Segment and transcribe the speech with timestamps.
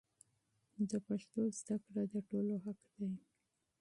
[0.89, 3.11] د پښتو تعلیم د ټولو حق دی.